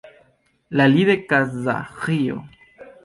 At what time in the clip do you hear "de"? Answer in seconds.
1.09-1.17